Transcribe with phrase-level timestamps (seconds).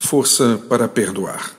[0.00, 1.57] força para perdoar.